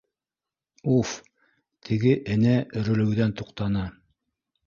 [0.93, 1.09] Уф,
[1.89, 3.87] теге энә өрөлөүҙән туҡтаны.